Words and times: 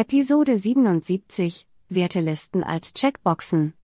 Episode 0.00 0.56
77 0.56 1.66
Wertelisten 1.88 2.62
als 2.62 2.94
Checkboxen. 2.94 3.74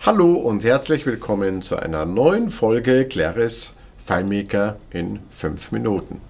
Hallo 0.00 0.32
und 0.36 0.64
herzlich 0.64 1.04
willkommen 1.04 1.60
zu 1.60 1.76
einer 1.76 2.06
neuen 2.06 2.48
Folge 2.48 3.04
Claris 3.06 3.74
FileMaker 3.98 4.78
in 4.90 5.18
5 5.28 5.72
Minuten. 5.72 6.22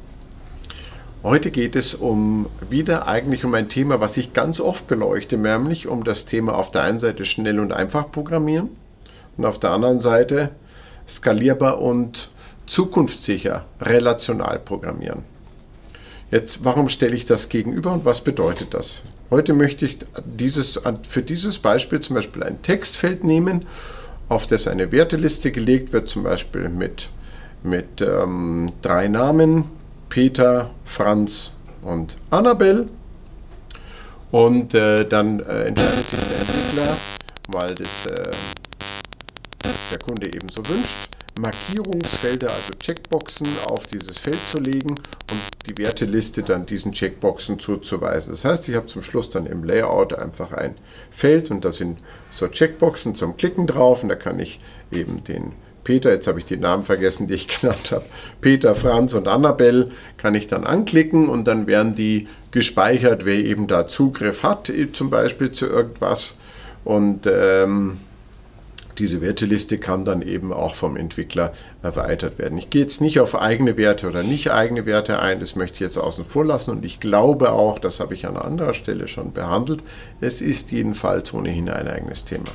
Heute 1.23 1.52
geht 1.52 1.77
es 1.77 1.95
um 1.95 2.47
wieder 2.69 3.06
eigentlich 3.06 3.45
um 3.45 3.55
ein 3.55 3.69
Thema, 3.69 4.01
was 4.01 4.16
ich 4.16 4.33
ganz 4.33 4.59
oft 4.59 4.88
beleuchte, 4.88 5.38
nämlich 5.38 5.87
um 5.87 6.02
das 6.02 6.27
Thema 6.27 6.59
auf 6.59 6.73
der 6.73 6.83
einen 6.83 6.98
Seite 6.98 7.25
schnell 7.25 7.61
und 7.61 7.73
einfach 7.73 8.11
programmieren 8.11 8.70
und 9.37 9.47
auf 9.47 9.61
der 9.61 9.70
anderen 9.70 10.01
Seite 10.01 10.51
skalierbar 11.06 11.80
und 11.80 12.30
zukunftssicher 12.66 13.65
relational 13.80 14.59
programmieren. 14.59 15.34
Jetzt, 16.34 16.65
warum 16.65 16.88
stelle 16.88 17.15
ich 17.15 17.27
das 17.27 17.48
gegenüber 17.48 17.93
und 17.93 18.05
was 18.05 18.24
bedeutet 18.24 18.74
das? 18.74 19.05
Heute 19.30 19.52
möchte 19.52 19.87
ich 19.87 19.98
dieses, 20.24 20.80
für 21.09 21.23
dieses 21.23 21.60
Beispiel 21.60 22.01
zum 22.01 22.16
Beispiel 22.16 22.43
ein 22.43 22.60
Textfeld 22.60 23.23
nehmen, 23.23 23.66
auf 24.29 24.48
das 24.48 24.66
eine 24.66 24.91
Werteliste 24.91 25.52
gelegt 25.52 25.93
wird, 25.93 26.09
zum 26.09 26.24
Beispiel 26.24 26.69
mit, 26.69 27.09
mit 27.62 28.01
ähm, 28.01 28.73
drei 28.83 29.07
Namen, 29.07 29.66
Peter, 30.09 30.70
Franz 30.84 31.52
und 31.83 32.16
Annabelle. 32.30 32.88
Und 34.32 34.74
äh, 34.74 35.07
dann 35.07 35.38
äh, 35.38 35.66
entscheidet 35.66 36.05
sich 36.05 36.19
der 36.19 36.38
Entwickler, 36.41 36.96
weil 37.52 37.74
das 37.77 38.07
äh, 38.07 38.30
der 39.93 39.98
Kunde 40.01 40.27
eben 40.27 40.48
so 40.48 40.66
wünscht, 40.66 41.13
Markierungsfelder, 41.41 42.48
also 42.48 42.73
Checkboxen 42.79 43.47
auf 43.69 43.87
dieses 43.87 44.19
Feld 44.19 44.38
zu 44.51 44.59
legen 44.59 44.90
und 44.90 45.40
die 45.66 45.77
Werteliste 45.79 46.43
dann 46.43 46.65
diesen 46.65 46.93
Checkboxen 46.93 47.59
zuzuweisen. 47.59 48.32
Das 48.32 48.45
heißt, 48.45 48.68
ich 48.68 48.77
habe 48.77 48.87
zum 48.87 49.02
Schluss 49.02 49.30
dann 49.30 49.46
im 49.46 49.65
Layout 49.65 50.12
einfach 50.12 50.52
ein 50.52 50.77
Feld 51.10 51.51
und 51.51 51.65
da 51.65 51.73
sind 51.73 51.99
so 52.30 52.46
Checkboxen 52.46 53.16
zum 53.16 53.37
Klicken 53.37 53.66
drauf 53.66 54.02
und 54.02 54.10
da 54.10 54.15
kann 54.15 54.38
ich 54.38 54.60
eben 54.93 55.24
den 55.24 55.52
Peter, 55.85 56.10
jetzt 56.10 56.27
habe 56.27 56.38
ich 56.38 56.46
die 56.46 56.57
Namen 56.57 56.85
vergessen, 56.85 57.29
die 57.29 57.35
ich 57.35 57.49
genannt 57.60 57.93
habe, 57.93 58.05
Peter, 58.40 58.74
Franz 58.74 59.12
und 59.15 59.29
Annabelle, 59.29 59.90
kann 60.16 60.35
ich 60.35 60.46
dann 60.46 60.65
anklicken 60.65 61.29
und 61.29 61.45
dann 61.46 61.66
werden 61.66 61.95
die 61.95 62.29
gespeichert, 62.51 63.24
wer 63.24 63.37
eben 63.37 63.66
da 63.66 63.87
Zugriff 63.87 64.43
hat, 64.43 64.72
zum 64.93 65.10
Beispiel 65.10 65.53
zu 65.53 65.66
irgendwas. 65.66 66.38
Und 66.84 67.27
ähm, 67.27 67.99
diese 68.98 69.20
Werteliste 69.20 69.78
kann 69.78 70.04
dann 70.04 70.22
eben 70.22 70.53
auch 70.53 70.75
vom 70.75 70.97
Entwickler 70.97 71.53
erweitert 71.82 72.38
werden. 72.38 72.59
Ich 72.59 72.70
gehe 72.70 72.82
jetzt 72.82 73.00
nicht 73.00 73.20
auf 73.20 73.34
eigene 73.34 73.76
Werte 73.76 74.09
oder 74.09 74.22
nicht 74.22 74.50
eigene 74.50 74.87
Werte 74.87 75.20
ein, 75.20 75.41
das 75.41 75.56
möchte 75.56 75.75
ich 75.75 75.81
jetzt 75.81 75.98
außen 75.98 76.25
vor 76.25 76.44
lassen 76.44 76.70
und 76.70 76.84
ich 76.84 77.00
glaube 77.00 77.53
auch, 77.53 77.78
das 77.78 78.00
habe 78.00 78.15
ich 78.15 78.26
an 78.26 78.37
anderer 78.37 78.75
Stelle 78.75 79.09
schon 79.09 79.32
behandelt, 79.32 79.82
es 80.20 80.41
ist 80.41 80.72
jedenfalls 80.72 81.32
ohnehin 81.34 81.69
ein 81.69 81.88
eigenes 81.88 82.25
Thema. 82.25 82.50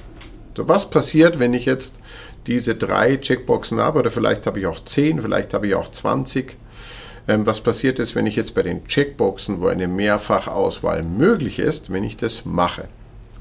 So, 0.55 0.67
was 0.67 0.89
passiert, 0.89 1.39
wenn 1.39 1.53
ich 1.53 1.65
jetzt 1.65 1.99
diese 2.47 2.75
drei 2.75 3.17
Checkboxen 3.17 3.79
habe 3.79 3.99
oder 3.99 4.09
vielleicht 4.09 4.47
habe 4.47 4.59
ich 4.59 4.67
auch 4.67 4.83
zehn, 4.83 5.21
vielleicht 5.21 5.53
habe 5.53 5.67
ich 5.67 5.75
auch 5.75 5.89
20? 5.89 6.57
Ähm, 7.27 7.45
was 7.45 7.61
passiert 7.61 7.99
ist, 7.99 8.15
wenn 8.15 8.27
ich 8.27 8.35
jetzt 8.35 8.55
bei 8.55 8.63
den 8.63 8.85
Checkboxen, 8.85 9.61
wo 9.61 9.67
eine 9.67 9.87
Mehrfachauswahl 9.87 11.03
möglich 11.03 11.59
ist, 11.59 11.93
wenn 11.93 12.03
ich 12.03 12.17
das 12.17 12.43
mache? 12.43 12.89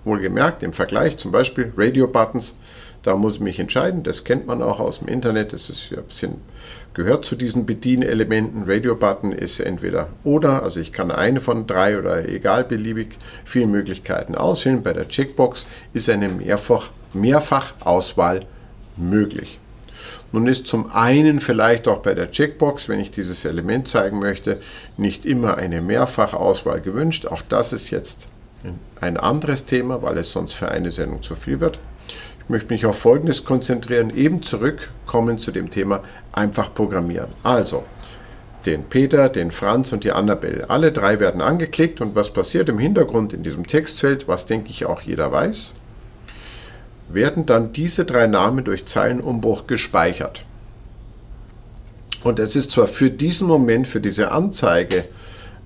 Wohlgemerkt, 0.04 0.62
im 0.62 0.72
Vergleich 0.72 1.16
zum 1.16 1.32
Beispiel 1.32 1.72
Radio-Buttons, 1.76 2.56
da 3.02 3.16
muss 3.16 3.34
ich 3.34 3.40
mich 3.40 3.60
entscheiden, 3.60 4.02
das 4.02 4.24
kennt 4.24 4.46
man 4.46 4.62
auch 4.62 4.80
aus 4.80 4.98
dem 4.98 5.08
Internet, 5.08 5.52
das 5.52 5.70
ist 5.70 5.90
ja 5.90 5.98
ein 5.98 6.04
bisschen, 6.04 6.40
gehört 6.94 7.24
zu 7.24 7.36
diesen 7.36 7.64
Bedienelementen. 7.64 8.64
Radio-Button 8.66 9.32
ist 9.32 9.60
entweder 9.60 10.08
oder, 10.24 10.62
also 10.62 10.80
ich 10.80 10.92
kann 10.92 11.10
eine 11.10 11.40
von 11.40 11.66
drei 11.66 11.98
oder 11.98 12.28
egal 12.28 12.64
beliebig 12.64 13.16
vielen 13.44 13.70
Möglichkeiten 13.70 14.34
auswählen. 14.34 14.82
Bei 14.82 14.92
der 14.92 15.08
Checkbox 15.08 15.68
ist 15.92 16.10
eine 16.10 16.28
Mehrfach, 16.28 16.90
Mehrfachauswahl 17.12 18.46
möglich. 18.96 19.58
Nun 20.32 20.46
ist 20.46 20.66
zum 20.66 20.90
einen 20.92 21.40
vielleicht 21.40 21.88
auch 21.88 21.98
bei 21.98 22.14
der 22.14 22.30
Checkbox, 22.30 22.88
wenn 22.88 23.00
ich 23.00 23.10
dieses 23.10 23.44
Element 23.44 23.88
zeigen 23.88 24.18
möchte, 24.18 24.58
nicht 24.96 25.24
immer 25.24 25.56
eine 25.56 25.80
Mehrfachauswahl 25.80 26.80
gewünscht. 26.80 27.26
Auch 27.26 27.42
das 27.48 27.72
ist 27.72 27.90
jetzt 27.90 28.28
ein 29.00 29.16
anderes 29.16 29.66
Thema, 29.66 30.02
weil 30.02 30.18
es 30.18 30.32
sonst 30.32 30.52
für 30.52 30.70
eine 30.70 30.90
Sendung 30.90 31.22
zu 31.22 31.34
viel 31.34 31.60
wird. 31.60 31.78
Ich 32.42 32.48
möchte 32.48 32.72
mich 32.72 32.86
auf 32.86 32.98
Folgendes 32.98 33.44
konzentrieren, 33.44 34.10
eben 34.10 34.42
zurückkommen 34.42 35.38
zu 35.38 35.52
dem 35.52 35.70
Thema 35.70 36.02
einfach 36.32 36.72
programmieren. 36.72 37.28
Also, 37.42 37.84
den 38.66 38.84
Peter, 38.84 39.28
den 39.28 39.50
Franz 39.50 39.92
und 39.92 40.04
die 40.04 40.12
Annabelle. 40.12 40.68
Alle 40.68 40.92
drei 40.92 41.20
werden 41.20 41.40
angeklickt 41.40 42.00
und 42.00 42.14
was 42.14 42.32
passiert 42.32 42.68
im 42.68 42.78
Hintergrund 42.78 43.32
in 43.32 43.42
diesem 43.42 43.66
Textfeld, 43.66 44.28
was 44.28 44.46
denke 44.46 44.70
ich 44.70 44.86
auch 44.86 45.02
jeder 45.02 45.30
weiß, 45.30 45.74
werden 47.08 47.46
dann 47.46 47.72
diese 47.72 48.04
drei 48.04 48.26
Namen 48.26 48.64
durch 48.64 48.86
Zeilenumbruch 48.86 49.66
gespeichert. 49.66 50.44
Und 52.24 52.38
es 52.38 52.56
ist 52.56 52.72
zwar 52.72 52.86
für 52.86 53.10
diesen 53.10 53.46
Moment, 53.46 53.86
für 53.86 54.00
diese 54.00 54.32
Anzeige 54.32 55.04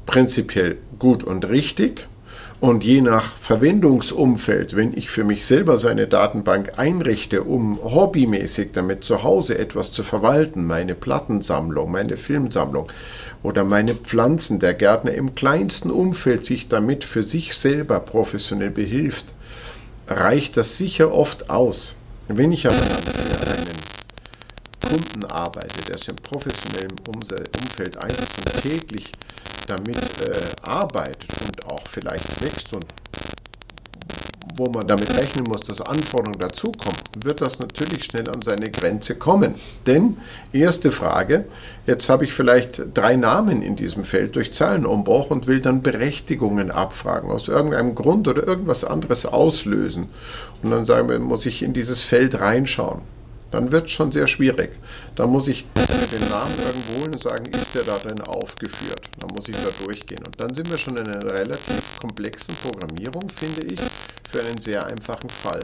prinzipiell 0.04 0.78
gut 0.98 1.24
und 1.24 1.48
richtig, 1.48 2.06
und 2.62 2.84
je 2.84 3.00
nach 3.00 3.36
Verwendungsumfeld, 3.36 4.76
wenn 4.76 4.96
ich 4.96 5.10
für 5.10 5.24
mich 5.24 5.46
selber 5.46 5.78
so 5.78 5.88
eine 5.88 6.06
Datenbank 6.06 6.78
einrichte, 6.78 7.42
um 7.42 7.82
hobbymäßig 7.82 8.70
damit 8.72 9.02
zu 9.02 9.24
Hause 9.24 9.58
etwas 9.58 9.90
zu 9.90 10.04
verwalten, 10.04 10.64
meine 10.64 10.94
Plattensammlung, 10.94 11.90
meine 11.90 12.16
Filmsammlung 12.16 12.86
oder 13.42 13.64
meine 13.64 13.96
Pflanzen, 13.96 14.60
der 14.60 14.74
Gärtner 14.74 15.12
im 15.12 15.34
kleinsten 15.34 15.90
Umfeld 15.90 16.44
sich 16.44 16.68
damit 16.68 17.02
für 17.02 17.24
sich 17.24 17.56
selber 17.56 17.98
professionell 17.98 18.70
behilft, 18.70 19.34
reicht 20.06 20.56
das 20.56 20.78
sicher 20.78 21.12
oft 21.12 21.50
aus. 21.50 21.96
Wenn 22.28 22.52
ich 22.52 22.68
aber 22.68 22.76
für 22.76 23.50
einen 23.50 23.72
Kunden 24.88 25.24
arbeite, 25.24 25.82
der 25.88 25.98
sich 25.98 26.10
im 26.10 26.16
professionellen 26.16 26.94
Umfeld 27.08 27.96
einsetzt 27.96 28.38
und 28.38 28.62
täglich 28.62 29.10
damit 29.66 29.96
äh, 29.96 30.40
arbeitet 30.62 31.30
und 31.44 31.66
auch 31.66 31.82
vielleicht 31.86 32.42
wächst 32.42 32.72
und 32.72 32.84
wo 34.56 34.66
man 34.66 34.86
damit 34.86 35.14
rechnen 35.16 35.44
muss, 35.48 35.62
dass 35.62 35.80
Anforderungen 35.80 36.38
dazukommen, 36.38 36.98
wird 37.22 37.40
das 37.40 37.58
natürlich 37.58 38.04
schnell 38.04 38.28
an 38.28 38.42
seine 38.42 38.70
Grenze 38.70 39.14
kommen. 39.14 39.54
Denn, 39.86 40.18
erste 40.52 40.92
Frage, 40.92 41.46
jetzt 41.86 42.08
habe 42.08 42.24
ich 42.24 42.32
vielleicht 42.32 42.82
drei 42.94 43.16
Namen 43.16 43.62
in 43.62 43.76
diesem 43.76 44.04
Feld 44.04 44.36
durch 44.36 44.52
Zeilenumbruch 44.52 45.30
und 45.30 45.46
will 45.46 45.60
dann 45.60 45.82
Berechtigungen 45.82 46.70
abfragen, 46.70 47.30
aus 47.30 47.48
irgendeinem 47.48 47.94
Grund 47.94 48.28
oder 48.28 48.46
irgendwas 48.46 48.84
anderes 48.84 49.26
auslösen. 49.26 50.08
Und 50.62 50.70
dann 50.70 50.84
sagen 50.84 51.08
wir, 51.08 51.18
muss 51.18 51.46
ich 51.46 51.62
in 51.62 51.72
dieses 51.72 52.04
Feld 52.04 52.38
reinschauen 52.38 53.02
dann 53.52 53.70
wird 53.70 53.86
es 53.86 53.92
schon 53.92 54.10
sehr 54.10 54.26
schwierig. 54.26 54.70
Da 55.14 55.26
muss 55.26 55.46
ich 55.46 55.66
den 55.74 56.28
Namen 56.28 56.54
irgendwo 56.66 57.00
holen 57.00 57.12
und 57.12 57.22
sagen, 57.22 57.44
ist 57.52 57.74
der 57.74 57.82
da 57.82 57.98
drin 57.98 58.20
aufgeführt? 58.22 59.08
Dann 59.20 59.30
muss 59.34 59.48
ich 59.48 59.56
da 59.56 59.84
durchgehen. 59.84 60.22
Und 60.24 60.40
dann 60.40 60.54
sind 60.54 60.70
wir 60.70 60.78
schon 60.78 60.96
in 60.96 61.06
einer 61.06 61.30
relativ 61.30 62.00
komplexen 62.00 62.54
Programmierung, 62.56 63.28
finde 63.28 63.66
ich, 63.66 63.80
für 64.28 64.40
einen 64.40 64.58
sehr 64.58 64.84
einfachen 64.86 65.28
Fall. 65.28 65.60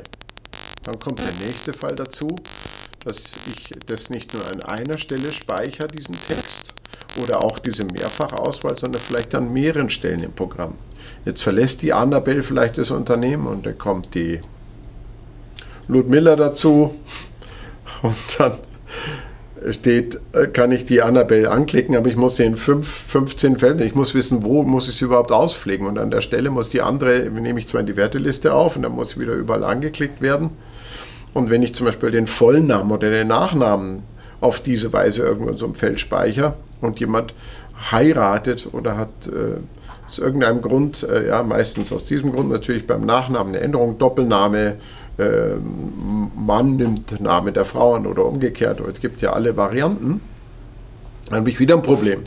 Dann 0.84 0.99
kommt 0.99 1.19
der 1.19 1.47
nächste 1.47 1.72
Fall 1.72 1.94
dazu, 1.94 2.28
dass 3.04 3.22
ich 3.53 3.71
das 3.87 4.10
nicht 4.10 4.34
nur 4.34 4.47
an 4.47 4.60
einer 4.62 4.99
Stelle 4.99 5.32
speichere, 5.32 5.88
diesen 5.88 6.16
Text, 6.28 6.75
oder 7.22 7.43
auch 7.43 7.59
diese 7.59 7.84
Mehrfachauswahl, 7.84 8.76
sondern 8.76 9.00
vielleicht 9.00 9.34
an 9.34 9.53
mehreren 9.53 9.91
Stellen 9.91 10.22
im 10.22 10.32
Programm. 10.32 10.75
Jetzt 11.25 11.43
verlässt 11.43 11.82
die 11.82 11.93
Annabelle 11.93 12.43
vielleicht 12.43 12.78
das 12.78 12.91
Unternehmen 12.91 13.47
und 13.47 13.66
dann 13.66 13.78
kommt 13.78 14.15
die 14.15 14.41
Ludmilla 15.88 16.37
dazu 16.37 16.94
und 18.03 18.16
dann 18.38 18.53
steht, 19.70 20.20
äh, 20.32 20.46
kann 20.46 20.72
ich 20.72 20.84
die 20.84 21.02
Annabelle 21.02 21.50
anklicken, 21.50 21.96
aber 21.96 22.08
ich 22.08 22.17
muss 22.17 22.37
sie 22.37 22.44
in 22.44 22.56
5, 22.56 22.88
15 22.88 23.58
Fällen, 23.58 23.81
ich 23.81 23.94
muss 23.94 24.14
wissen, 24.14 24.44
wo 24.44 24.62
muss 24.62 24.88
ich 24.88 24.96
sie 24.96 25.05
überhaupt 25.05 25.32
auspflegen. 25.32 25.87
Und 25.87 25.99
an 25.99 26.11
der 26.11 26.20
Stelle 26.20 26.50
muss 26.50 26.69
die 26.69 26.81
andere, 26.81 27.31
nehme 27.31 27.58
ich 27.58 27.67
zwar 27.67 27.81
in 27.81 27.87
die 27.87 27.96
Werteliste 27.96 28.55
auf 28.55 28.76
und 28.76 28.82
dann 28.82 28.93
muss 28.93 29.11
sie 29.11 29.20
wieder 29.20 29.34
überall 29.34 29.64
angeklickt 29.64 30.20
werden. 30.20 30.50
Und 31.34 31.50
wenn 31.50 31.62
ich 31.62 31.75
zum 31.75 31.87
Beispiel 31.87 32.11
den 32.11 32.26
Vollnamen 32.26 32.90
oder 32.90 33.11
den 33.11 33.28
Nachnamen 33.28 34.02
auf 34.40 34.61
diese 34.61 34.93
Weise 34.93 35.23
irgendwo 35.23 35.50
in 35.50 35.56
so 35.56 35.67
einem 35.67 35.75
Feld 35.75 36.00
speichere 36.00 36.55
und 36.81 37.00
jemand 37.00 37.35
heiratet 37.90 38.69
oder 38.73 38.96
hat 38.96 39.26
äh, 39.26 39.61
aus 40.06 40.19
irgendeinem 40.19 40.62
Grund, 40.62 41.02
äh, 41.02 41.29
ja, 41.29 41.43
meistens 41.43 41.93
aus 41.93 42.05
diesem 42.05 42.32
Grund 42.32 42.50
natürlich 42.50 42.87
beim 42.87 43.05
Nachnamen 43.05 43.55
eine 43.55 43.62
Änderung, 43.62 43.99
Doppelname, 43.99 44.76
äh, 45.19 45.55
Mann 46.37 46.76
nimmt 46.76 47.20
Name 47.20 47.52
der 47.52 47.64
Frau 47.64 47.94
an 47.94 48.06
oder 48.06 48.25
umgekehrt, 48.25 48.81
es 48.81 49.00
gibt 49.00 49.20
ja 49.20 49.32
alle 49.32 49.56
Varianten, 49.56 50.20
dann 51.29 51.41
habe 51.41 51.50
ich 51.50 51.61
wieder 51.61 51.75
ein 51.75 51.82
Problem. 51.82 52.20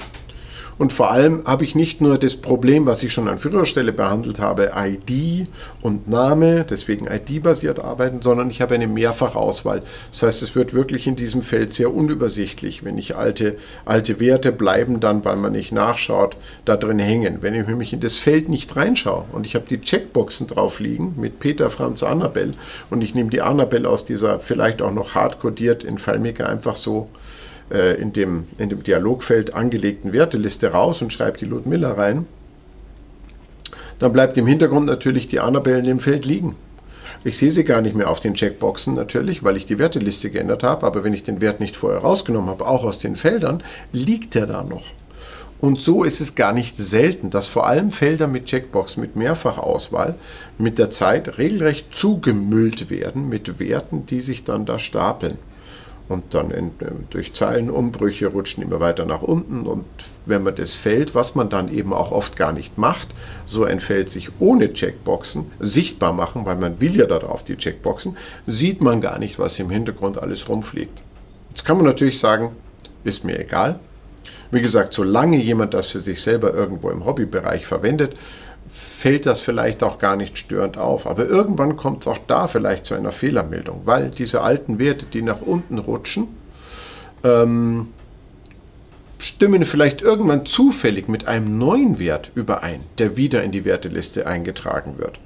Und 0.81 0.91
vor 0.91 1.11
allem 1.11 1.43
habe 1.45 1.63
ich 1.63 1.75
nicht 1.75 2.01
nur 2.01 2.17
das 2.17 2.37
Problem, 2.37 2.87
was 2.87 3.03
ich 3.03 3.13
schon 3.13 3.27
an 3.27 3.37
früherer 3.37 3.65
Stelle 3.65 3.93
behandelt 3.93 4.39
habe, 4.39 4.71
ID 4.75 5.47
und 5.83 6.09
Name, 6.09 6.65
deswegen 6.67 7.05
ID-basiert 7.05 7.79
arbeiten, 7.79 8.23
sondern 8.23 8.49
ich 8.49 8.63
habe 8.63 8.73
eine 8.73 8.87
Mehrfachauswahl. 8.87 9.83
Das 10.09 10.23
heißt, 10.23 10.41
es 10.41 10.55
wird 10.55 10.73
wirklich 10.73 11.05
in 11.05 11.15
diesem 11.15 11.43
Feld 11.43 11.71
sehr 11.71 11.93
unübersichtlich. 11.93 12.83
Wenn 12.83 12.97
ich 12.97 13.15
alte, 13.15 13.57
alte 13.85 14.19
Werte 14.19 14.51
bleiben 14.51 14.99
dann, 14.99 15.23
weil 15.23 15.35
man 15.35 15.51
nicht 15.51 15.71
nachschaut, 15.71 16.35
da 16.65 16.77
drin 16.77 16.97
hängen. 16.97 17.37
Wenn 17.41 17.53
ich 17.53 17.67
nämlich 17.67 17.93
in 17.93 17.99
das 17.99 18.17
Feld 18.17 18.49
nicht 18.49 18.75
reinschaue 18.75 19.25
und 19.33 19.45
ich 19.45 19.53
habe 19.53 19.65
die 19.69 19.81
Checkboxen 19.81 20.47
drauf 20.47 20.79
liegen 20.79 21.13
mit 21.15 21.37
Peter, 21.37 21.69
Franz, 21.69 22.01
Annabelle 22.01 22.55
und 22.89 23.03
ich 23.03 23.13
nehme 23.13 23.29
die 23.29 23.43
Annabelle 23.43 23.87
aus 23.87 24.03
dieser 24.03 24.39
vielleicht 24.39 24.81
auch 24.81 24.91
noch 24.91 25.13
hardcodiert 25.13 25.83
in 25.83 25.99
FileMaker 25.99 26.49
einfach 26.49 26.75
so 26.75 27.07
äh, 27.71 27.93
in, 27.93 28.13
dem, 28.13 28.47
in 28.57 28.69
dem 28.69 28.83
Dialogfeld 28.83 29.53
angelegten 29.53 30.13
Werteliste 30.13 30.71
raus 30.71 31.01
und 31.01 31.13
schreibe 31.13 31.37
die 31.37 31.45
Ludmilla 31.45 31.93
rein, 31.93 32.25
dann 33.99 34.13
bleibt 34.13 34.37
im 34.37 34.47
Hintergrund 34.47 34.87
natürlich 34.87 35.27
die 35.27 35.39
Annabelle 35.39 35.79
in 35.79 35.85
dem 35.85 35.99
Feld 35.99 36.25
liegen. 36.25 36.55
Ich 37.23 37.37
sehe 37.37 37.51
sie 37.51 37.63
gar 37.63 37.81
nicht 37.81 37.95
mehr 37.95 38.09
auf 38.09 38.19
den 38.19 38.33
Checkboxen 38.33 38.95
natürlich, 38.95 39.43
weil 39.43 39.55
ich 39.55 39.67
die 39.67 39.77
Werteliste 39.77 40.31
geändert 40.31 40.63
habe, 40.63 40.87
aber 40.87 41.03
wenn 41.03 41.13
ich 41.13 41.23
den 41.23 41.39
Wert 41.39 41.59
nicht 41.59 41.75
vorher 41.75 42.01
rausgenommen 42.01 42.49
habe, 42.49 42.65
auch 42.65 42.83
aus 42.83 42.97
den 42.97 43.15
Feldern, 43.15 43.61
liegt 43.91 44.35
er 44.35 44.47
da 44.47 44.63
noch. 44.63 44.85
Und 45.59 45.79
so 45.79 46.03
ist 46.03 46.19
es 46.19 46.33
gar 46.33 46.53
nicht 46.53 46.77
selten, 46.77 47.29
dass 47.29 47.45
vor 47.45 47.67
allem 47.67 47.91
Felder 47.91 48.25
mit 48.25 48.45
Checkbox, 48.45 48.97
mit 48.97 49.15
Mehrfachauswahl, 49.15 50.15
mit 50.57 50.79
der 50.79 50.89
Zeit 50.89 51.37
regelrecht 51.37 51.93
zugemüllt 51.93 52.89
werden 52.89 53.29
mit 53.29 53.59
Werten, 53.59 54.07
die 54.07 54.21
sich 54.21 54.43
dann 54.43 54.65
da 54.65 54.79
stapeln 54.79 55.37
und 56.11 56.33
dann 56.33 56.51
in, 56.51 56.67
äh, 56.79 56.91
durch 57.09 57.33
Zeilenumbrüche 57.33 58.27
rutschen 58.27 58.63
immer 58.63 58.79
weiter 58.79 59.05
nach 59.05 59.21
unten 59.21 59.65
und 59.65 59.85
wenn 60.25 60.43
man 60.43 60.55
das 60.55 60.75
Feld, 60.75 61.15
was 61.15 61.35
man 61.35 61.49
dann 61.49 61.73
eben 61.73 61.93
auch 61.93 62.11
oft 62.11 62.35
gar 62.35 62.51
nicht 62.51 62.77
macht, 62.77 63.07
so 63.45 63.63
ein 63.63 63.79
Feld 63.79 64.11
sich 64.11 64.29
ohne 64.39 64.73
Checkboxen 64.73 65.45
sichtbar 65.59 66.13
machen, 66.13 66.45
weil 66.45 66.57
man 66.57 66.79
will 66.81 66.95
ja 66.95 67.05
darauf 67.05 67.43
die 67.43 67.57
Checkboxen, 67.57 68.17
sieht 68.45 68.81
man 68.81 69.01
gar 69.01 69.17
nicht, 69.17 69.39
was 69.39 69.57
im 69.59 69.69
Hintergrund 69.69 70.21
alles 70.21 70.47
rumfliegt. 70.47 71.03
Jetzt 71.49 71.65
kann 71.65 71.77
man 71.77 71.85
natürlich 71.85 72.19
sagen, 72.19 72.51
ist 73.03 73.23
mir 73.23 73.39
egal. 73.39 73.79
Wie 74.51 74.61
gesagt, 74.61 74.93
solange 74.93 75.37
jemand 75.37 75.73
das 75.73 75.87
für 75.87 75.99
sich 75.99 76.21
selber 76.21 76.53
irgendwo 76.53 76.89
im 76.89 77.05
Hobbybereich 77.05 77.65
verwendet, 77.65 78.17
fällt 79.01 79.25
das 79.25 79.39
vielleicht 79.39 79.81
auch 79.81 79.97
gar 79.97 80.15
nicht 80.15 80.37
störend 80.37 80.77
auf. 80.77 81.07
Aber 81.07 81.25
irgendwann 81.25 81.75
kommt 81.75 82.03
es 82.03 82.07
auch 82.07 82.19
da 82.27 82.45
vielleicht 82.45 82.85
zu 82.85 82.93
einer 82.93 83.11
Fehlermeldung, 83.11 83.81
weil 83.85 84.11
diese 84.11 84.41
alten 84.41 84.77
Werte, 84.77 85.07
die 85.07 85.23
nach 85.23 85.41
unten 85.41 85.79
rutschen, 85.79 86.27
ähm, 87.23 87.87
stimmen 89.17 89.65
vielleicht 89.65 90.03
irgendwann 90.03 90.45
zufällig 90.45 91.07
mit 91.07 91.27
einem 91.27 91.57
neuen 91.57 91.97
Wert 91.97 92.31
überein, 92.35 92.81
der 92.99 93.17
wieder 93.17 93.41
in 93.41 93.51
die 93.51 93.65
Werteliste 93.65 94.27
eingetragen 94.27 94.99
wird. 94.99 95.19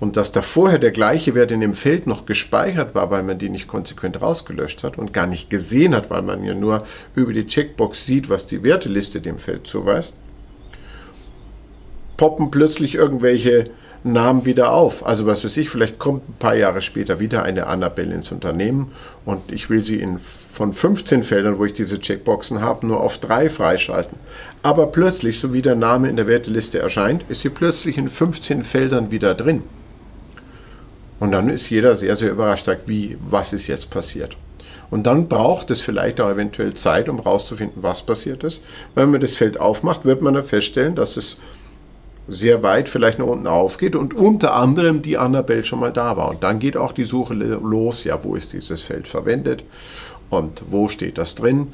Und 0.00 0.16
dass 0.16 0.32
da 0.32 0.42
vorher 0.42 0.80
der 0.80 0.90
gleiche 0.90 1.36
Wert 1.36 1.52
in 1.52 1.60
dem 1.60 1.74
Feld 1.74 2.08
noch 2.08 2.26
gespeichert 2.26 2.96
war, 2.96 3.12
weil 3.12 3.22
man 3.22 3.38
die 3.38 3.48
nicht 3.48 3.68
konsequent 3.68 4.20
rausgelöscht 4.20 4.82
hat 4.82 4.98
und 4.98 5.12
gar 5.12 5.28
nicht 5.28 5.50
gesehen 5.50 5.94
hat, 5.94 6.10
weil 6.10 6.22
man 6.22 6.42
ja 6.42 6.54
nur 6.54 6.82
über 7.14 7.32
die 7.32 7.46
Checkbox 7.46 8.06
sieht, 8.06 8.28
was 8.28 8.48
die 8.48 8.64
Werteliste 8.64 9.20
dem 9.20 9.38
Feld 9.38 9.68
zuweist, 9.68 10.14
poppen 12.20 12.50
plötzlich 12.50 12.96
irgendwelche 12.96 13.70
Namen 14.04 14.44
wieder 14.44 14.72
auf. 14.72 15.06
Also 15.06 15.24
was 15.24 15.42
weiß 15.42 15.56
ich, 15.56 15.70
vielleicht 15.70 15.98
kommt 15.98 16.28
ein 16.28 16.34
paar 16.38 16.54
Jahre 16.54 16.82
später 16.82 17.18
wieder 17.18 17.44
eine 17.44 17.66
Annabelle 17.66 18.14
ins 18.14 18.30
Unternehmen 18.30 18.92
und 19.24 19.50
ich 19.50 19.70
will 19.70 19.82
sie 19.82 20.00
in, 20.00 20.18
von 20.18 20.74
15 20.74 21.24
Feldern, 21.24 21.58
wo 21.58 21.64
ich 21.64 21.72
diese 21.72 21.98
Checkboxen 21.98 22.60
habe, 22.60 22.86
nur 22.86 23.00
auf 23.00 23.16
drei 23.16 23.48
freischalten. 23.48 24.18
Aber 24.62 24.88
plötzlich, 24.88 25.40
so 25.40 25.54
wie 25.54 25.62
der 25.62 25.76
Name 25.76 26.10
in 26.10 26.16
der 26.16 26.26
Werteliste 26.26 26.78
erscheint, 26.78 27.24
ist 27.30 27.40
sie 27.40 27.48
plötzlich 27.48 27.96
in 27.96 28.10
15 28.10 28.64
Feldern 28.64 29.10
wieder 29.10 29.34
drin. 29.34 29.62
Und 31.20 31.32
dann 31.32 31.48
ist 31.48 31.70
jeder 31.70 31.94
sehr, 31.94 32.16
sehr 32.16 32.32
überrascht, 32.32 32.66
sagt, 32.66 32.86
wie, 32.86 33.16
was 33.26 33.54
ist 33.54 33.66
jetzt 33.66 33.88
passiert? 33.88 34.36
Und 34.90 35.04
dann 35.04 35.28
braucht 35.28 35.70
es 35.70 35.80
vielleicht 35.80 36.20
auch 36.20 36.28
eventuell 36.28 36.74
Zeit, 36.74 37.08
um 37.08 37.16
herauszufinden, 37.16 37.82
was 37.82 38.02
passiert 38.02 38.44
ist. 38.44 38.62
Wenn 38.94 39.10
man 39.10 39.22
das 39.22 39.36
Feld 39.36 39.58
aufmacht, 39.58 40.04
wird 40.04 40.20
man 40.20 40.34
dann 40.34 40.44
feststellen, 40.44 40.94
dass 40.94 41.16
es 41.16 41.38
sehr 42.30 42.62
weit 42.62 42.88
vielleicht 42.88 43.18
nach 43.18 43.26
unten 43.26 43.46
aufgeht 43.46 43.96
und 43.96 44.14
unter 44.14 44.54
anderem 44.54 45.02
die 45.02 45.18
Annabelle 45.18 45.64
schon 45.64 45.80
mal 45.80 45.92
da 45.92 46.16
war. 46.16 46.30
Und 46.30 46.42
dann 46.42 46.60
geht 46.60 46.76
auch 46.76 46.92
die 46.92 47.04
Suche 47.04 47.34
los, 47.34 48.04
ja, 48.04 48.22
wo 48.22 48.34
ist 48.34 48.52
dieses 48.52 48.80
Feld 48.80 49.08
verwendet 49.08 49.64
und 50.30 50.62
wo 50.68 50.88
steht 50.88 51.18
das 51.18 51.34
drin. 51.34 51.68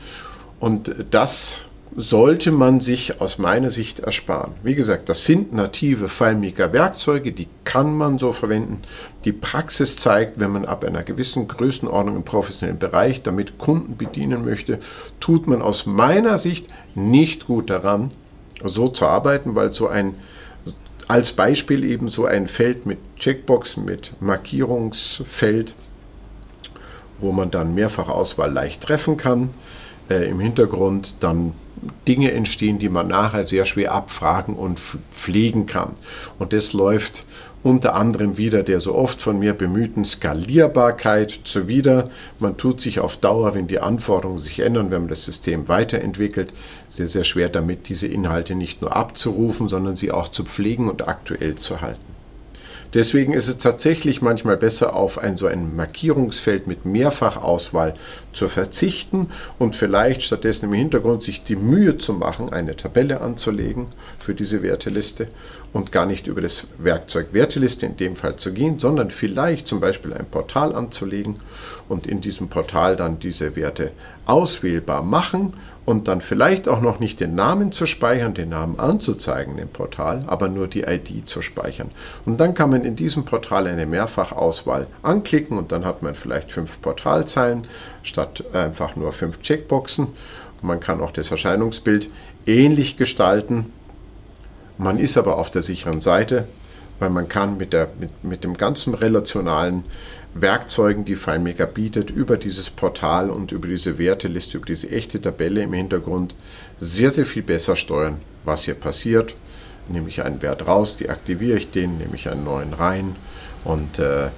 Und 0.58 0.94
das 1.10 1.58
sollte 1.94 2.52
man 2.52 2.80
sich 2.80 3.20
aus 3.20 3.38
meiner 3.38 3.70
Sicht 3.70 4.00
ersparen. 4.00 4.52
Wie 4.62 4.74
gesagt, 4.74 5.08
das 5.08 5.24
sind 5.24 5.52
native 5.52 6.08
FileMaker-Werkzeuge, 6.08 7.32
die 7.32 7.48
kann 7.64 7.96
man 7.96 8.18
so 8.18 8.32
verwenden. 8.32 8.82
Die 9.24 9.32
Praxis 9.32 9.96
zeigt, 9.96 10.38
wenn 10.38 10.50
man 10.50 10.66
ab 10.66 10.84
einer 10.84 11.02
gewissen 11.02 11.48
Größenordnung 11.48 12.16
im 12.16 12.22
professionellen 12.22 12.78
Bereich 12.78 13.22
damit 13.22 13.58
Kunden 13.58 13.96
bedienen 13.96 14.44
möchte, 14.44 14.78
tut 15.20 15.46
man 15.46 15.62
aus 15.62 15.86
meiner 15.86 16.36
Sicht 16.38 16.68
nicht 16.94 17.46
gut 17.46 17.70
daran, 17.70 18.10
so 18.64 18.88
zu 18.88 19.06
arbeiten, 19.06 19.54
weil 19.54 19.70
so 19.70 19.88
ein 19.88 20.14
als 21.08 21.32
Beispiel 21.32 21.84
eben 21.84 22.08
so 22.08 22.26
ein 22.26 22.48
Feld 22.48 22.86
mit 22.86 22.98
Checkbox, 23.16 23.76
mit 23.76 24.12
Markierungsfeld, 24.20 25.74
wo 27.18 27.32
man 27.32 27.50
dann 27.50 27.74
Mehrfachauswahl 27.74 28.52
leicht 28.52 28.82
treffen 28.82 29.16
kann. 29.16 29.50
Äh, 30.10 30.28
Im 30.28 30.40
Hintergrund 30.40 31.16
dann 31.20 31.54
Dinge 32.08 32.32
entstehen, 32.32 32.78
die 32.78 32.88
man 32.88 33.08
nachher 33.08 33.44
sehr 33.44 33.64
schwer 33.64 33.92
abfragen 33.92 34.54
und 34.54 34.78
pflegen 34.78 35.66
kann. 35.66 35.92
Und 36.38 36.52
das 36.52 36.72
läuft 36.72 37.24
unter 37.66 37.96
anderem 37.96 38.36
wieder 38.36 38.62
der 38.62 38.78
so 38.78 38.94
oft 38.94 39.20
von 39.20 39.40
mir 39.40 39.52
bemühten 39.52 40.04
Skalierbarkeit 40.04 41.40
zuwider. 41.42 42.10
Man 42.38 42.56
tut 42.56 42.80
sich 42.80 43.00
auf 43.00 43.16
Dauer, 43.16 43.56
wenn 43.56 43.66
die 43.66 43.80
Anforderungen 43.80 44.38
sich 44.38 44.60
ändern, 44.60 44.92
wenn 44.92 45.00
man 45.00 45.08
das 45.08 45.24
System 45.24 45.66
weiterentwickelt, 45.66 46.52
sehr, 46.86 47.08
sehr 47.08 47.24
schwer 47.24 47.48
damit, 47.48 47.88
diese 47.88 48.06
Inhalte 48.06 48.54
nicht 48.54 48.82
nur 48.82 48.94
abzurufen, 48.94 49.68
sondern 49.68 49.96
sie 49.96 50.12
auch 50.12 50.28
zu 50.28 50.44
pflegen 50.44 50.88
und 50.88 51.08
aktuell 51.08 51.56
zu 51.56 51.80
halten. 51.80 52.16
Deswegen 52.94 53.32
ist 53.32 53.48
es 53.48 53.58
tatsächlich 53.58 54.22
manchmal 54.22 54.56
besser, 54.56 54.94
auf 54.94 55.18
ein 55.18 55.36
so 55.36 55.46
ein 55.46 55.74
Markierungsfeld 55.74 56.66
mit 56.66 56.84
Mehrfachauswahl 56.84 57.94
zu 58.32 58.48
verzichten 58.48 59.28
und 59.58 59.74
vielleicht 59.74 60.22
stattdessen 60.22 60.66
im 60.66 60.72
Hintergrund 60.72 61.22
sich 61.22 61.42
die 61.42 61.56
Mühe 61.56 61.98
zu 61.98 62.12
machen, 62.12 62.52
eine 62.52 62.76
Tabelle 62.76 63.20
anzulegen 63.20 63.88
für 64.18 64.34
diese 64.34 64.62
Werteliste 64.62 65.26
und 65.76 65.92
gar 65.92 66.06
nicht 66.06 66.26
über 66.26 66.40
das 66.40 66.68
Werkzeug 66.78 67.34
Werteliste 67.34 67.84
in 67.84 67.98
dem 67.98 68.16
Fall 68.16 68.36
zu 68.36 68.54
gehen, 68.54 68.78
sondern 68.78 69.10
vielleicht 69.10 69.66
zum 69.66 69.78
Beispiel 69.78 70.14
ein 70.14 70.24
Portal 70.24 70.74
anzulegen 70.74 71.36
und 71.88 72.06
in 72.06 72.22
diesem 72.22 72.48
Portal 72.48 72.96
dann 72.96 73.18
diese 73.18 73.56
Werte 73.56 73.92
auswählbar 74.24 75.02
machen 75.02 75.52
und 75.84 76.08
dann 76.08 76.22
vielleicht 76.22 76.66
auch 76.66 76.80
noch 76.80 76.98
nicht 76.98 77.20
den 77.20 77.34
Namen 77.34 77.72
zu 77.72 77.84
speichern, 77.84 78.32
den 78.32 78.48
Namen 78.48 78.80
anzuzeigen 78.80 79.58
im 79.58 79.68
Portal, 79.68 80.24
aber 80.26 80.48
nur 80.48 80.66
die 80.66 80.82
ID 80.82 81.28
zu 81.28 81.42
speichern. 81.42 81.90
Und 82.24 82.40
dann 82.40 82.54
kann 82.54 82.70
man 82.70 82.82
in 82.82 82.96
diesem 82.96 83.26
Portal 83.26 83.66
eine 83.66 83.84
Mehrfachauswahl 83.84 84.86
anklicken 85.02 85.58
und 85.58 85.72
dann 85.72 85.84
hat 85.84 86.02
man 86.02 86.14
vielleicht 86.14 86.52
fünf 86.52 86.80
Portalzeilen 86.80 87.64
statt 88.02 88.44
einfach 88.54 88.96
nur 88.96 89.12
fünf 89.12 89.42
Checkboxen. 89.42 90.08
Man 90.62 90.80
kann 90.80 91.02
auch 91.02 91.12
das 91.12 91.30
Erscheinungsbild 91.30 92.08
ähnlich 92.46 92.96
gestalten. 92.96 93.72
Man 94.78 94.98
ist 94.98 95.16
aber 95.16 95.38
auf 95.38 95.50
der 95.50 95.62
sicheren 95.62 96.00
Seite, 96.00 96.46
weil 96.98 97.10
man 97.10 97.28
kann 97.28 97.56
mit, 97.56 97.72
der, 97.72 97.88
mit, 97.98 98.24
mit 98.24 98.44
dem 98.44 98.56
ganzen 98.56 98.94
relationalen 98.94 99.84
Werkzeugen, 100.34 101.04
die 101.04 101.16
FileMaker 101.16 101.66
bietet, 101.66 102.10
über 102.10 102.36
dieses 102.36 102.70
Portal 102.70 103.30
und 103.30 103.52
über 103.52 103.68
diese 103.68 103.98
Werteliste, 103.98 104.58
über 104.58 104.66
diese 104.66 104.90
echte 104.90 105.20
Tabelle 105.20 105.62
im 105.62 105.72
Hintergrund 105.72 106.34
sehr, 106.78 107.10
sehr 107.10 107.26
viel 107.26 107.42
besser 107.42 107.76
steuern, 107.76 108.18
was 108.44 108.64
hier 108.64 108.74
passiert. 108.74 109.34
Nehme 109.88 110.08
ich 110.08 110.22
einen 110.22 110.42
Wert 110.42 110.66
raus, 110.66 110.96
deaktiviere 110.96 111.58
ich 111.58 111.70
den, 111.70 111.98
nehme 111.98 112.16
ich 112.16 112.28
einen 112.28 112.44
neuen 112.44 112.72
rein 112.72 113.16
und, 113.64 113.98
äh, 113.98 114.28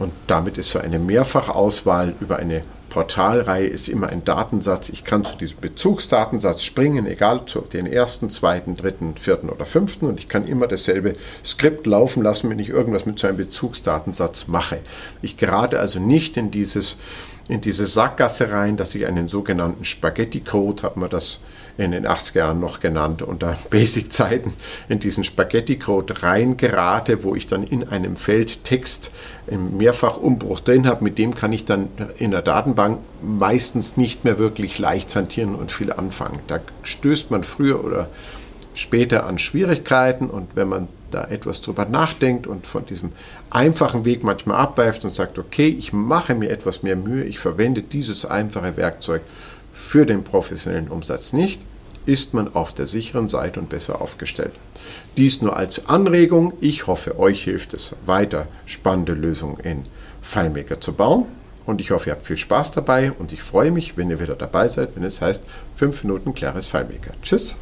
und 0.00 0.12
damit 0.26 0.58
ist 0.58 0.70
so 0.70 0.80
eine 0.80 0.98
Mehrfachauswahl 0.98 2.14
über 2.20 2.38
eine 2.38 2.64
Portalreihe 2.90 3.66
ist 3.66 3.88
immer 3.88 4.08
ein 4.08 4.24
Datensatz. 4.24 4.88
Ich 4.88 5.04
kann 5.04 5.24
zu 5.24 5.38
diesem 5.38 5.60
Bezugsdatensatz 5.60 6.64
springen, 6.64 7.06
egal 7.06 7.46
zu 7.46 7.60
den 7.60 7.86
ersten, 7.86 8.28
zweiten, 8.28 8.76
dritten, 8.76 9.14
vierten 9.16 9.48
oder 9.48 9.64
fünften. 9.64 10.06
Und 10.06 10.20
ich 10.20 10.28
kann 10.28 10.46
immer 10.46 10.66
dasselbe 10.66 11.14
Skript 11.44 11.86
laufen 11.86 12.22
lassen, 12.22 12.50
wenn 12.50 12.58
ich 12.58 12.68
irgendwas 12.68 13.06
mit 13.06 13.18
so 13.18 13.28
einem 13.28 13.36
Bezugsdatensatz 13.36 14.48
mache. 14.48 14.80
Ich 15.22 15.36
gerate 15.36 15.78
also 15.78 16.00
nicht 16.00 16.36
in 16.36 16.50
dieses 16.50 16.98
in 17.48 17.60
diese 17.60 17.84
Sackgasse 17.84 18.52
rein, 18.52 18.76
dass 18.76 18.94
ich 18.94 19.06
einen 19.06 19.26
sogenannten 19.26 19.84
Spaghetti 19.84 20.38
Code, 20.38 20.84
hat 20.84 20.96
man 20.96 21.10
das 21.10 21.40
in 21.80 21.92
den 21.92 22.06
80er 22.06 22.38
Jahren 22.38 22.60
noch 22.60 22.80
genannt, 22.80 23.22
unter 23.22 23.56
Basic-Zeiten 23.70 24.52
in 24.88 24.98
diesen 24.98 25.24
Spaghetti 25.24 25.78
Code 25.78 26.22
reingerate, 26.22 27.24
wo 27.24 27.34
ich 27.34 27.46
dann 27.46 27.64
in 27.64 27.88
einem 27.88 28.16
Feld 28.16 28.64
Text 28.64 29.10
im 29.46 29.78
Mehrfachumbruch 29.78 30.60
drin 30.60 30.86
habe. 30.86 31.02
Mit 31.02 31.18
dem 31.18 31.34
kann 31.34 31.52
ich 31.52 31.64
dann 31.64 31.88
in 32.18 32.30
der 32.30 32.42
Datenbank 32.42 32.98
meistens 33.22 33.96
nicht 33.96 34.24
mehr 34.24 34.38
wirklich 34.38 34.78
leicht 34.78 35.14
hantieren 35.16 35.54
und 35.54 35.72
viel 35.72 35.92
anfangen. 35.92 36.40
Da 36.46 36.60
stößt 36.82 37.30
man 37.30 37.44
früher 37.44 37.82
oder 37.82 38.08
später 38.74 39.26
an 39.26 39.38
Schwierigkeiten 39.38 40.28
und 40.28 40.54
wenn 40.54 40.68
man 40.68 40.88
da 41.10 41.24
etwas 41.24 41.60
drüber 41.60 41.86
nachdenkt 41.86 42.46
und 42.46 42.66
von 42.66 42.86
diesem 42.86 43.12
einfachen 43.48 44.04
Weg 44.04 44.22
manchmal 44.22 44.58
abweift 44.58 45.04
und 45.04 45.14
sagt, 45.14 45.38
okay, 45.38 45.68
ich 45.68 45.92
mache 45.92 46.34
mir 46.34 46.50
etwas 46.50 46.82
mehr 46.82 46.94
Mühe, 46.94 47.24
ich 47.24 47.38
verwende 47.38 47.82
dieses 47.82 48.24
einfache 48.26 48.76
Werkzeug 48.76 49.22
für 49.72 50.06
den 50.06 50.22
professionellen 50.22 50.88
Umsatz 50.88 51.32
nicht, 51.32 51.60
ist 52.06 52.34
man 52.34 52.54
auf 52.54 52.72
der 52.74 52.86
sicheren 52.86 53.28
Seite 53.28 53.60
und 53.60 53.68
besser 53.68 54.00
aufgestellt. 54.00 54.52
Dies 55.16 55.42
nur 55.42 55.56
als 55.56 55.88
Anregung. 55.88 56.54
Ich 56.60 56.86
hoffe, 56.86 57.18
euch 57.18 57.44
hilft 57.44 57.74
es 57.74 57.96
weiter, 58.04 58.48
spannende 58.66 59.12
Lösungen 59.12 59.60
in 59.60 59.84
FileMaker 60.22 60.80
zu 60.80 60.92
bauen. 60.92 61.26
Und 61.66 61.80
ich 61.80 61.90
hoffe, 61.90 62.10
ihr 62.10 62.14
habt 62.14 62.26
viel 62.26 62.36
Spaß 62.36 62.72
dabei 62.72 63.12
und 63.12 63.32
ich 63.32 63.42
freue 63.42 63.70
mich, 63.70 63.96
wenn 63.96 64.10
ihr 64.10 64.20
wieder 64.20 64.34
dabei 64.34 64.66
seid, 64.68 64.96
wenn 64.96 65.04
es 65.04 65.20
heißt 65.20 65.44
5 65.74 66.04
Minuten 66.04 66.34
klares 66.34 66.66
FileMaker. 66.66 67.12
Tschüss! 67.22 67.56